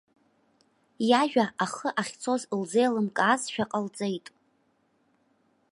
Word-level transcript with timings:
Иажәа 1.09 1.45
ахы 1.63 1.89
ахьцоз 2.01 2.41
лзеилымкаазшәа 2.59 3.65
ҟалҵеит. 3.71 4.27